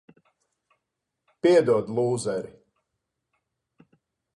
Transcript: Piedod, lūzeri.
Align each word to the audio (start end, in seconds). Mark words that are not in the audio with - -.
Piedod, 1.47 1.93
lūzeri. 2.01 2.51